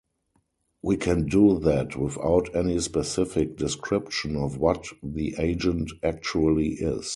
We 0.81 0.97
can 0.97 1.27
do 1.27 1.59
that 1.59 1.95
without 1.95 2.55
any 2.55 2.79
specific 2.79 3.55
description 3.55 4.35
of 4.35 4.57
what 4.57 4.87
the 5.03 5.35
agent 5.37 5.91
actually 6.01 6.69
is. 6.69 7.07